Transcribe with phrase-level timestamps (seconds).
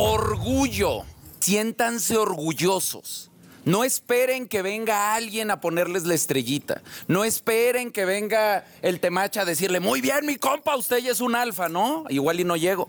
[0.00, 1.02] Orgullo.
[1.40, 3.32] Siéntanse orgullosos.
[3.64, 6.82] No esperen que venga alguien a ponerles la estrellita.
[7.08, 11.20] No esperen que venga el temacha a decirle, muy bien, mi compa, usted ya es
[11.20, 12.04] un alfa, ¿no?
[12.10, 12.88] Igual y no llego.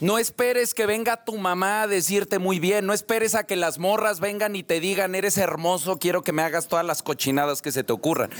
[0.00, 2.86] No esperes que venga tu mamá a decirte muy bien.
[2.86, 6.42] No esperes a que las morras vengan y te digan, eres hermoso, quiero que me
[6.42, 8.30] hagas todas las cochinadas que se te ocurran.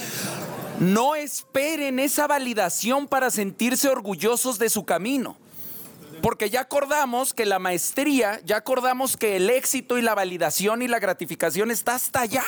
[0.78, 5.38] No esperen esa validación para sentirse orgullosos de su camino.
[6.24, 10.88] Porque ya acordamos que la maestría, ya acordamos que el éxito y la validación y
[10.88, 12.44] la gratificación está hasta allá.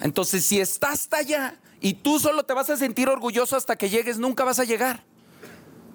[0.00, 3.90] Entonces, si está hasta allá y tú solo te vas a sentir orgulloso hasta que
[3.90, 5.02] llegues, nunca vas a llegar.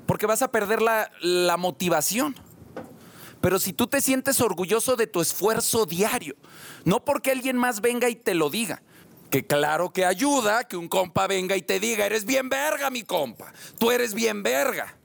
[0.05, 2.36] Porque vas a perder la, la motivación.
[3.39, 6.36] Pero si tú te sientes orgulloso de tu esfuerzo diario,
[6.84, 8.81] no porque alguien más venga y te lo diga,
[9.30, 13.03] que claro que ayuda que un compa venga y te diga, eres bien verga, mi
[13.03, 14.98] compa, tú eres bien verga.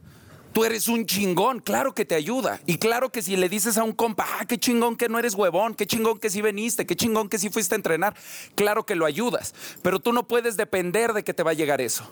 [0.54, 2.60] Tú eres un chingón, claro que te ayuda.
[2.64, 5.34] Y claro que si le dices a un compa, ah, qué chingón que no eres
[5.34, 8.14] huevón, qué chingón que sí veniste, qué chingón que sí fuiste a entrenar,
[8.54, 9.52] claro que lo ayudas.
[9.82, 12.08] Pero tú no puedes depender de que te va a llegar eso.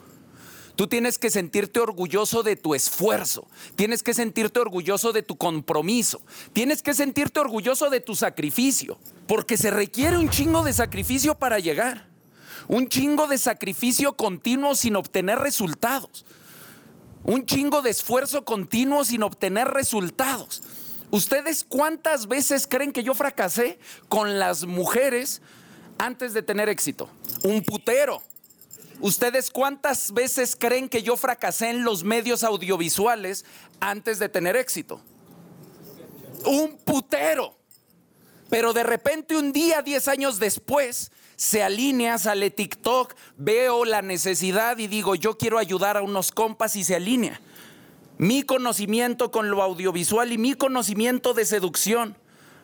[0.74, 6.20] Tú tienes que sentirte orgulloso de tu esfuerzo, tienes que sentirte orgulloso de tu compromiso,
[6.52, 11.60] tienes que sentirte orgulloso de tu sacrificio, porque se requiere un chingo de sacrificio para
[11.60, 12.08] llegar,
[12.66, 16.24] un chingo de sacrificio continuo sin obtener resultados
[17.24, 20.62] un chingo de esfuerzo continuo sin obtener resultados.
[21.10, 25.42] ¿Ustedes cuántas veces creen que yo fracasé con las mujeres
[25.98, 27.10] antes de tener éxito?
[27.44, 28.22] Un putero.
[29.00, 33.44] ¿Ustedes cuántas veces creen que yo fracasé en los medios audiovisuales
[33.80, 35.02] antes de tener éxito?
[36.46, 37.61] Un putero.
[38.52, 44.76] Pero de repente un día, 10 años después, se alinea, sale TikTok, veo la necesidad
[44.76, 47.40] y digo, yo quiero ayudar a unos compas y se alinea.
[48.18, 52.14] Mi conocimiento con lo audiovisual y mi conocimiento de seducción.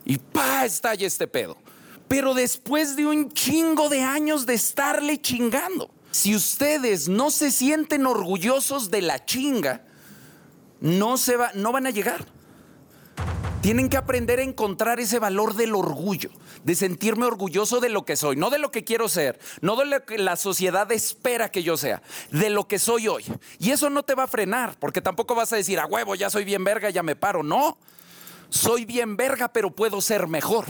[0.05, 1.57] Y pa, estalla este pedo.
[2.07, 5.91] Pero después de un chingo de años de estarle chingando.
[6.11, 9.87] Si ustedes no se sienten orgullosos de la chinga,
[10.83, 12.27] no, se va, no van a llegar.
[13.61, 16.31] Tienen que aprender a encontrar ese valor del orgullo,
[16.63, 19.85] de sentirme orgulloso de lo que soy, no de lo que quiero ser, no de
[19.85, 23.25] lo que la sociedad espera que yo sea, de lo que soy hoy.
[23.59, 26.31] Y eso no te va a frenar, porque tampoco vas a decir, a huevo, ya
[26.31, 27.43] soy bien verga, ya me paro.
[27.43, 27.77] No,
[28.49, 30.65] soy bien verga, pero puedo ser mejor.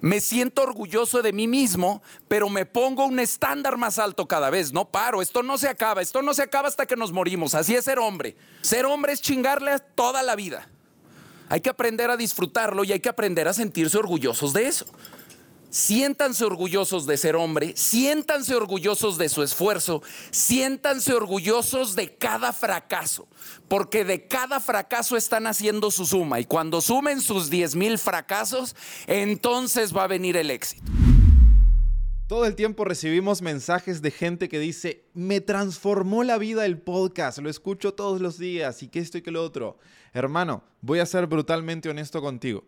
[0.00, 4.72] Me siento orgulloso de mí mismo, pero me pongo un estándar más alto cada vez.
[4.72, 7.54] No paro, esto no se acaba, esto no se acaba hasta que nos morimos.
[7.54, 8.36] Así es ser hombre.
[8.62, 10.68] Ser hombre es chingarle toda la vida.
[11.48, 14.86] Hay que aprender a disfrutarlo y hay que aprender a sentirse orgullosos de eso.
[15.74, 23.26] Siéntanse orgullosos de ser hombre, siéntanse orgullosos de su esfuerzo, siéntanse orgullosos de cada fracaso,
[23.66, 28.76] porque de cada fracaso están haciendo su suma y cuando sumen sus 10 mil fracasos,
[29.08, 30.84] entonces va a venir el éxito.
[32.26, 37.36] Todo el tiempo recibimos mensajes de gente que dice, me transformó la vida el podcast,
[37.36, 39.78] lo escucho todos los días y que esto y que lo otro.
[40.14, 42.64] Hermano, voy a ser brutalmente honesto contigo.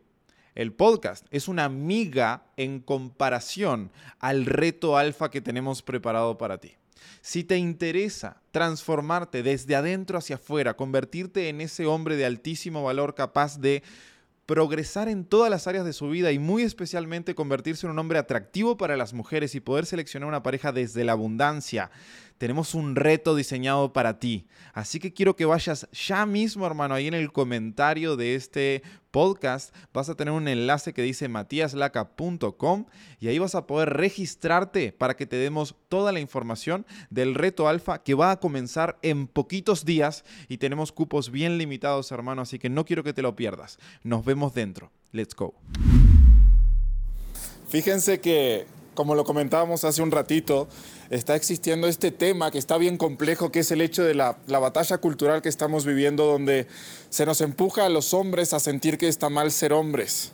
[0.55, 6.75] El podcast es una miga en comparación al reto alfa que tenemos preparado para ti.
[7.23, 13.15] Si te interesa transformarte desde adentro hacia afuera, convertirte en ese hombre de altísimo valor
[13.15, 13.83] capaz de
[14.47, 18.19] progresar en todas las áreas de su vida y muy especialmente convertirse en un hombre
[18.19, 21.91] atractivo para las mujeres y poder seleccionar una pareja desde la abundancia,
[22.39, 24.47] tenemos un reto diseñado para ti.
[24.73, 29.75] Así que quiero que vayas ya mismo, hermano, ahí en el comentario de este podcast
[29.95, 32.85] vas a tener un enlace que dice matiaslaca.com
[33.19, 37.69] y ahí vas a poder registrarte para que te demos toda la información del reto
[37.69, 42.59] alfa que va a comenzar en poquitos días y tenemos cupos bien limitados, hermano, así
[42.59, 43.79] que no quiero que te lo pierdas.
[44.03, 44.91] Nos vemos dentro.
[45.13, 45.55] Let's go.
[47.69, 50.67] Fíjense que, como lo comentábamos hace un ratito,
[51.11, 54.99] está existiendo este tema que está bien complejo, que es el hecho de la, batalla
[54.99, 56.67] cultural que estamos viviendo, donde
[57.11, 60.33] se nos empuja a los hombres a sentir que está mal ser hombres.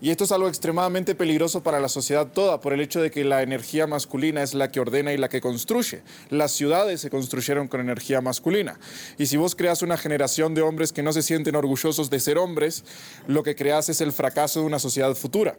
[0.00, 3.24] Y esto es algo extremadamente peligroso para la sociedad toda, por el hecho de que
[3.24, 6.02] la energía masculina es la que ordena y la que construye.
[6.30, 8.78] Las ciudades se construyeron con energía masculina.
[9.18, 12.38] Y si vos creas una generación de hombres que no se sienten orgullosos de ser
[12.38, 12.84] hombres,
[13.26, 15.56] lo que creas es el fracaso de una sociedad futura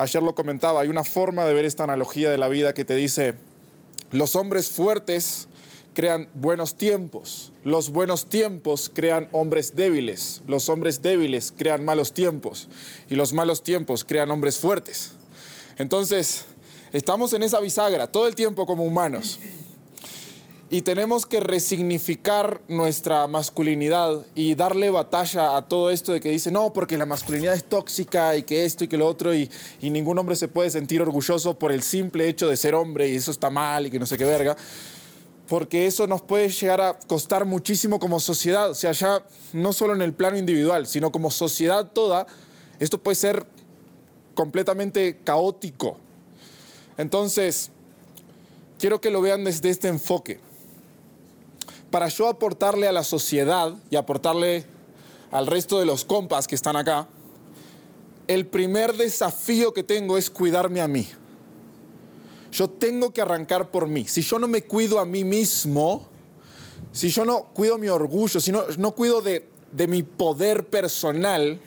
[0.00, 2.94] ayer lo comentaba, hay una forma de ver esta analogía de la vida que te
[2.94, 3.34] dice,
[4.10, 5.46] los hombres fuertes
[5.92, 12.68] crean buenos tiempos, los buenos tiempos crean hombres débiles, los hombres débiles crean malos tiempos
[13.10, 15.12] y los malos tiempos crean hombres fuertes.
[15.76, 16.46] Entonces,
[16.92, 19.38] estamos en esa bisagra todo el tiempo como humanos.
[20.72, 26.52] Y tenemos que resignificar nuestra masculinidad y darle batalla a todo esto de que dice,
[26.52, 29.50] no, porque la masculinidad es tóxica y que esto y que lo otro, y,
[29.82, 33.32] ningún hombre se puede sentir orgulloso por el simple hecho de ser hombre y eso
[33.32, 34.56] está mal y que no sé qué verga.
[35.48, 39.96] Porque eso nos puede llegar a costar muchísimo como sociedad, o sea, ya no solo
[39.96, 42.28] en el plano individual, sino como sociedad toda,
[42.78, 43.44] esto puede ser
[44.36, 45.96] completamente caótico.
[46.96, 47.72] Entonces,
[48.78, 50.38] quiero que lo vean desde este enfoque
[51.90, 54.64] para yo aportarle a la sociedad y aportarle
[55.30, 57.08] al resto de los compas que están acá,
[58.26, 61.08] el primer desafío que tengo es cuidarme a mí.
[62.52, 64.06] Yo tengo que arrancar por mí.
[64.06, 66.08] Si yo no me cuido a mí mismo,
[66.92, 71.60] si yo no cuido mi orgullo, si no, no cuido de, de mi poder personal,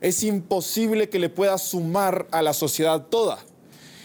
[0.00, 3.38] es imposible que le pueda sumar a la sociedad toda.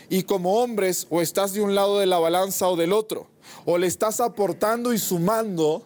[0.10, 3.31] Y como hombres, o estás de un lado de la balanza o del otro
[3.66, 5.84] o le estás aportando y sumando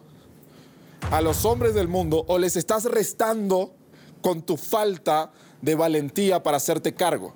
[1.10, 3.72] a los hombres del mundo o les estás restando
[4.22, 5.30] con tu falta
[5.62, 7.32] de valentía para hacerte cargo.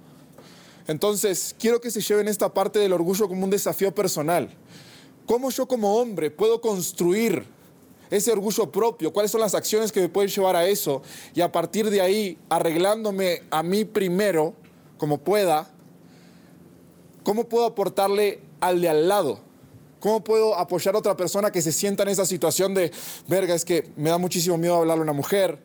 [0.87, 4.51] Entonces, quiero que se lleven esta parte del orgullo como un desafío personal.
[5.27, 7.45] ¿Cómo yo como hombre puedo construir
[8.11, 9.13] ese orgullo propio?
[9.13, 11.03] ¿Cuáles son las acciones que me pueden llevar a eso?
[11.35, 14.55] Y a partir de ahí, arreglándome a mí primero,
[14.99, 15.71] como pueda,
[17.23, 19.50] ¿cómo puedo aportarle al de al lado?
[20.01, 22.91] ¿Cómo puedo apoyar a otra persona que se sienta en esa situación de,
[23.29, 25.59] verga, es que me da muchísimo miedo hablarle a una mujer,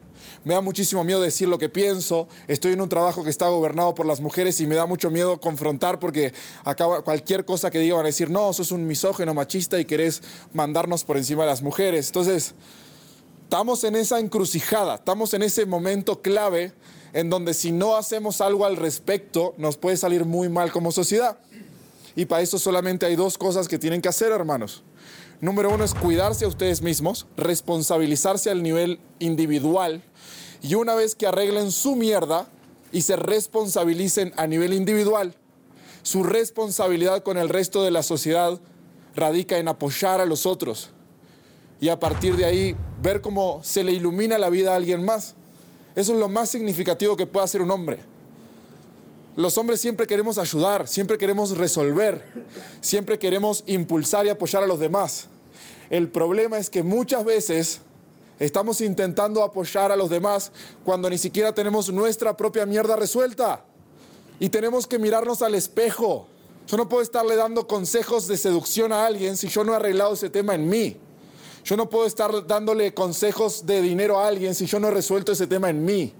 [0.44, 3.96] me da muchísimo miedo decir lo que pienso, estoy en un trabajo que está gobernado
[3.96, 6.34] por las mujeres y me da mucho miedo confrontar porque
[6.66, 10.22] acaba cualquier cosa que diga van a decir, no, sos un misógeno machista y querés
[10.54, 12.08] mandarnos por encima de las mujeres.
[12.08, 12.56] Entonces,
[13.44, 16.74] estamos en esa encrucijada, estamos en ese momento clave
[17.14, 21.38] en donde si no hacemos algo al respecto, nos puede salir muy mal como sociedad.
[22.16, 24.84] Y para eso solamente hay dos cosas que tienen que hacer, hermanos.
[25.42, 30.02] Número uno es cuidarse a ustedes mismos, responsabilizarse al nivel individual.
[30.62, 32.48] Y una vez que arreglen su mierda
[32.92, 35.36] y se responsabilicen a nivel individual,
[36.04, 38.60] su responsabilidad con el resto de la sociedad
[39.16, 40.92] radica en apoyar a los otros.
[41.82, 45.36] Y a partir de ahí ver cómo se le ilumina la vida a alguien más.
[45.96, 48.00] Eso es lo más significativo que puede hacer un hombre.
[49.36, 52.24] Los hombres siempre queremos ayudar, siempre queremos resolver,
[52.80, 55.28] siempre queremos impulsar y apoyar a los demás.
[55.90, 57.82] El problema es que muchas veces
[58.40, 60.54] estamos intentando apoyar a los demás
[60.86, 63.66] cuando ni siquiera tenemos nuestra propia mierda resuelta.
[64.40, 66.28] Y tenemos que mirarnos al espejo.
[66.68, 70.14] Yo no puedo estarle dando consejos de seducción a alguien si yo no he arreglado
[70.14, 70.98] ese tema en mí.
[71.66, 75.34] Yo no puedo estar dándole consejos de dinero a alguien si yo no he resuelto
[75.34, 76.14] ese tema en mí.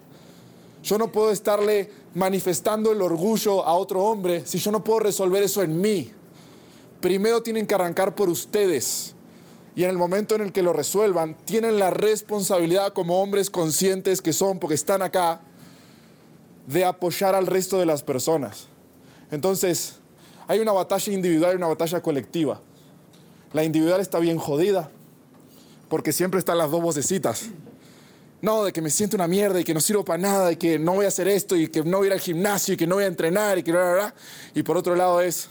[0.86, 5.42] Yo no puedo estarle manifestando el orgullo a otro hombre si yo no puedo resolver
[5.42, 6.12] eso en mí.
[7.02, 9.16] Primero tienen que arrancar por ustedes.
[9.76, 14.22] Y en el momento en el que lo resuelvan, tienen la responsabilidad como hombres conscientes
[14.22, 15.42] que son, porque están acá,
[16.68, 18.68] de apoyar al resto de las personas.
[19.32, 19.96] Entonces,
[20.48, 22.62] hay una batalla individual y una batalla colectiva.
[23.54, 24.92] La individual está bien jodida,
[25.90, 27.50] porque siempre están las dos vocecitas
[28.42, 30.78] no, de que me siento una mierda y que no sirvo para nada y que
[30.78, 32.86] no voy a hacer esto y que no voy a ir al gimnasio y que
[32.86, 34.16] no voy a entrenar y que bla, bla, bla.
[34.54, 35.50] Y por otro lado es,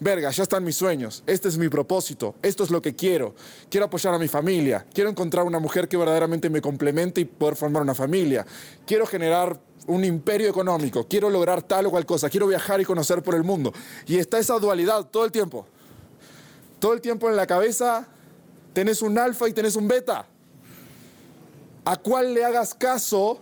[0.00, 3.34] verga, ya están mis sueños, este es mi propósito, esto es lo que quiero.
[3.68, 7.56] Quiero apoyar a mi familia, quiero encontrar una mujer que verdaderamente me complemente y poder
[7.56, 8.46] formar una familia.
[8.86, 13.22] Quiero generar un imperio económico, quiero lograr tal o cual cosa, quiero viajar y conocer
[13.22, 13.72] por el mundo.
[14.06, 15.66] Y está esa dualidad todo el tiempo.
[16.78, 18.06] Todo el tiempo en la cabeza
[18.72, 20.26] tenés un alfa y tenés un beta
[21.86, 23.40] a cuál le hagas caso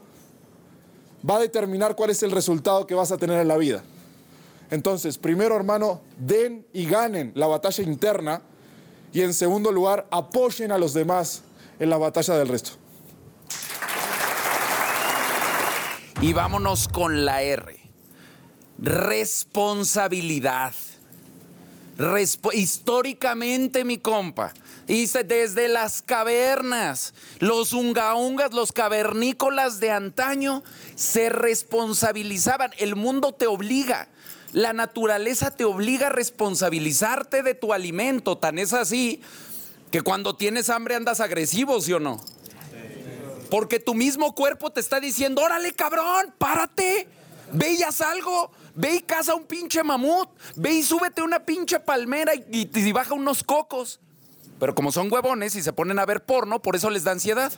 [1.29, 3.83] va a determinar cuál es el resultado que vas a tener en la vida.
[4.71, 8.43] Entonces, primero hermano, den y ganen la batalla interna
[9.15, 11.43] y en segundo lugar, apoyen a los demás
[11.79, 12.73] en la batalla del resto.
[16.21, 17.81] Y vámonos con la R.
[18.79, 20.75] Responsabilidad.
[22.53, 24.53] históricamente, mi compa,
[24.87, 30.63] Dice, desde las cavernas, los ungaungas, los cavernícolas de antaño
[30.95, 32.73] se responsabilizaban.
[32.79, 34.09] El mundo te obliga,
[34.53, 38.37] la naturaleza te obliga a responsabilizarte de tu alimento.
[38.37, 39.23] Tan es así
[39.91, 42.21] que cuando tienes hambre andas agresivo, ¿sí o no?
[43.51, 47.09] Porque tu mismo cuerpo te está diciendo, órale cabrón, párate,
[47.53, 48.51] ve y haz algo.
[48.75, 50.29] Ve y caza un pinche mamut.
[50.57, 54.01] Ve y súbete una pinche palmera y, y baja unos cocos.
[54.59, 57.53] Pero como son huevones y se ponen a ver porno, por eso les da ansiedad.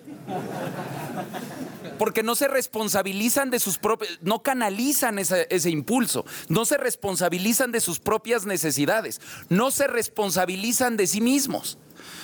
[1.98, 7.72] Porque no se responsabilizan de sus propios, no canalizan ese, ese impulso, no se responsabilizan
[7.72, 11.78] de sus propias necesidades, no se responsabilizan de sí mismos.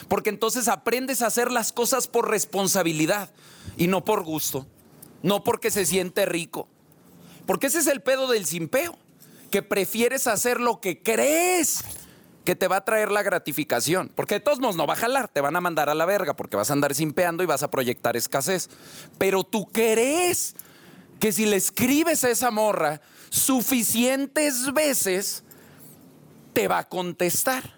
[0.08, 3.30] Porque entonces aprendes a hacer las cosas por responsabilidad
[3.76, 4.66] y no por gusto,
[5.22, 6.68] no porque se siente rico.
[7.46, 8.98] Porque ese es el pedo del simpeo,
[9.50, 11.84] que prefieres hacer lo que crees
[12.44, 14.10] que te va a traer la gratificación.
[14.14, 16.34] Porque de todos modos no va a jalar, te van a mandar a la verga
[16.34, 18.68] porque vas a andar simpeando y vas a proyectar escasez.
[19.18, 20.54] Pero tú crees
[21.20, 25.44] que si le escribes a esa morra suficientes veces,
[26.52, 27.74] te va a contestar.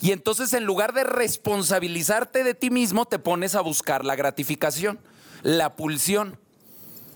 [0.00, 4.98] Y entonces en lugar de responsabilizarte de ti mismo, te pones a buscar la gratificación,
[5.42, 6.38] la pulsión.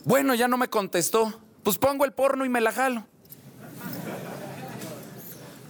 [0.05, 1.41] Bueno, ya no me contestó.
[1.63, 3.07] Pues pongo el porno y me la jalo.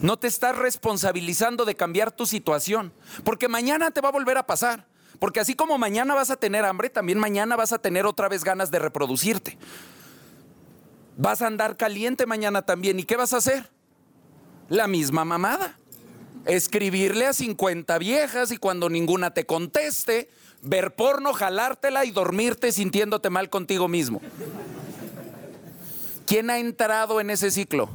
[0.04, 2.92] No te estás responsabilizando de cambiar tu situación,
[3.24, 4.86] porque mañana te va a volver a pasar.
[5.18, 8.44] Porque así como mañana vas a tener hambre, también mañana vas a tener otra vez
[8.44, 9.56] ganas de reproducirte.
[11.16, 12.98] Vas a andar caliente mañana también.
[12.98, 13.70] ¿Y qué vas a hacer?
[14.68, 15.78] La misma mamada.
[16.44, 20.28] Escribirle a 50 viejas y cuando ninguna te conteste,
[20.60, 24.20] ver porno, jalártela y dormirte sintiéndote mal contigo mismo.
[26.26, 27.88] ¿Quién ha entrado en ese ciclo?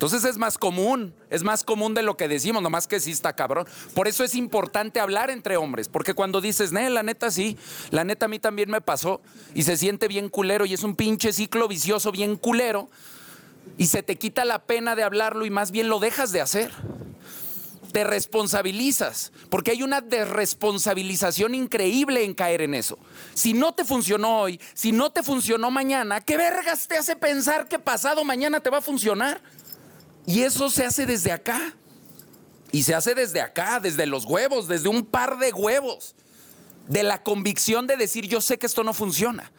[0.00, 3.34] Entonces es más común, es más común de lo que decimos, nomás que sí está
[3.34, 3.66] cabrón.
[3.92, 7.58] Por eso es importante hablar entre hombres, porque cuando dices, ne, la neta sí,
[7.90, 9.20] la neta a mí también me pasó
[9.54, 12.88] y se siente bien culero y es un pinche ciclo vicioso bien culero
[13.76, 16.72] y se te quita la pena de hablarlo y más bien lo dejas de hacer.
[17.92, 22.98] Te responsabilizas, porque hay una desresponsabilización increíble en caer en eso.
[23.34, 27.68] Si no te funcionó hoy, si no te funcionó mañana, ¿qué vergas te hace pensar
[27.68, 29.42] que pasado mañana te va a funcionar?
[30.26, 31.74] Y eso se hace desde acá.
[32.72, 36.14] Y se hace desde acá, desde los huevos, desde un par de huevos.
[36.88, 39.50] De la convicción de decir, yo sé que esto no funciona.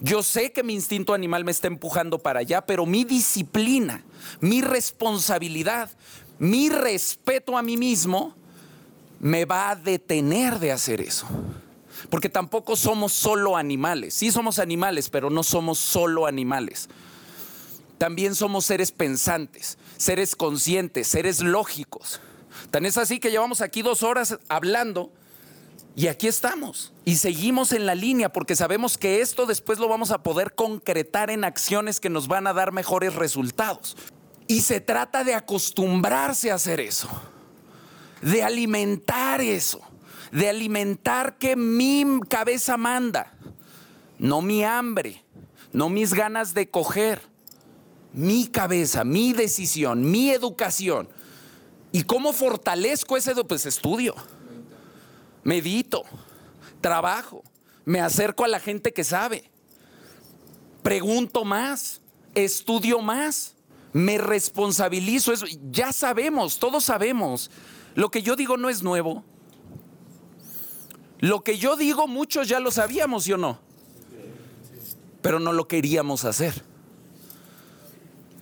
[0.00, 4.04] Yo sé que mi instinto animal me está empujando para allá, pero mi disciplina,
[4.40, 5.90] mi responsabilidad,
[6.38, 8.34] mi respeto a mí mismo
[9.20, 11.26] me va a detener de hacer eso.
[12.10, 14.14] Porque tampoco somos solo animales.
[14.14, 16.88] Sí somos animales, pero no somos solo animales.
[17.98, 22.20] También somos seres pensantes, seres conscientes, seres lógicos.
[22.70, 25.10] Tan es así que llevamos aquí dos horas hablando
[25.94, 26.92] y aquí estamos.
[27.06, 31.30] Y seguimos en la línea porque sabemos que esto después lo vamos a poder concretar
[31.30, 33.96] en acciones que nos van a dar mejores resultados.
[34.46, 37.08] Y se trata de acostumbrarse a hacer eso,
[38.20, 39.80] de alimentar eso,
[40.30, 43.34] de alimentar que mi cabeza manda,
[44.18, 45.24] no mi hambre,
[45.72, 47.22] no mis ganas de coger
[48.16, 51.08] mi cabeza, mi decisión, mi educación.
[51.92, 53.34] ¿Y cómo fortalezco ese?
[53.44, 54.14] Pues estudio,
[55.44, 56.02] medito,
[56.80, 57.44] trabajo,
[57.84, 59.50] me acerco a la gente que sabe,
[60.82, 62.00] pregunto más,
[62.34, 63.54] estudio más,
[63.92, 65.32] me responsabilizo.
[65.70, 67.50] Ya sabemos, todos sabemos.
[67.94, 69.24] Lo que yo digo no es nuevo.
[71.18, 73.58] Lo que yo digo muchos ya lo sabíamos, ¿sí o no?
[75.22, 76.62] Pero no lo queríamos hacer.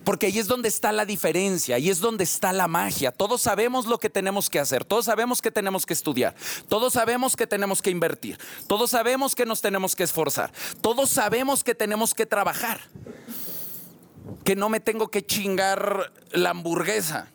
[0.05, 3.11] Porque ahí es donde está la diferencia, ahí es donde está la magia.
[3.11, 6.35] Todos sabemos lo que tenemos que hacer, todos sabemos que tenemos que estudiar,
[6.69, 11.63] todos sabemos que tenemos que invertir, todos sabemos que nos tenemos que esforzar, todos sabemos
[11.63, 12.79] que tenemos que trabajar,
[14.43, 17.27] que no me tengo que chingar la hamburguesa.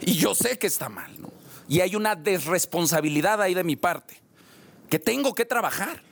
[0.00, 1.30] Y yo sé que está mal, ¿no?
[1.68, 4.20] Y hay una desresponsabilidad ahí de mi parte,
[4.88, 6.02] que tengo que trabajar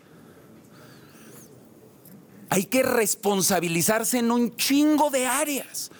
[2.51, 5.91] hay que responsabilizarse en un chingo de áreas.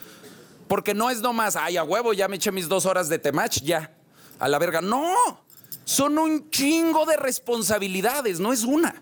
[0.67, 3.61] Porque no es nomás, ay, a huevo, ya me eché mis dos horas de temach,
[3.61, 3.93] ya,
[4.37, 4.81] a la verga.
[4.81, 5.15] No,
[5.85, 8.95] son un chingo de responsabilidades, no es una.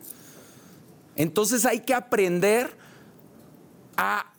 [1.15, 2.75] Entonces hay que aprender
[3.97, 4.31] a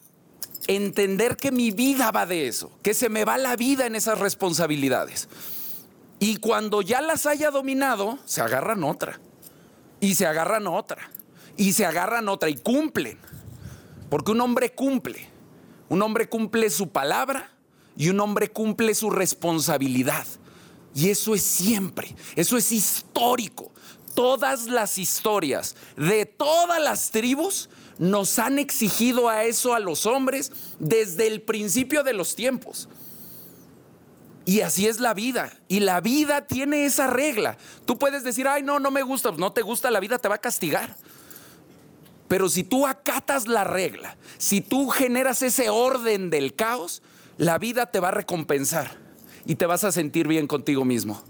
[0.66, 4.18] entender que mi vida va de eso, que se me va la vida en esas
[4.18, 5.28] responsabilidades.
[6.20, 9.18] Y cuando ya las haya dominado, se agarran otra.
[10.00, 11.10] Y se agarran otra
[11.60, 13.18] y se agarran otra y cumplen.
[14.08, 15.28] Porque un hombre cumple.
[15.90, 17.50] Un hombre cumple su palabra
[17.98, 20.26] y un hombre cumple su responsabilidad.
[20.94, 23.70] Y eso es siempre, eso es histórico.
[24.14, 30.52] Todas las historias de todas las tribus nos han exigido a eso a los hombres
[30.78, 32.88] desde el principio de los tiempos.
[34.46, 35.52] Y así es la vida.
[35.68, 37.58] Y la vida tiene esa regla.
[37.84, 39.30] Tú puedes decir, ay, no, no me gusta.
[39.32, 40.96] No te gusta, la vida te va a castigar.
[42.30, 47.02] Pero si tú acatas la regla, si tú generas ese orden del caos,
[47.38, 48.98] la vida te va a recompensar
[49.46, 51.24] y te vas a sentir bien contigo mismo.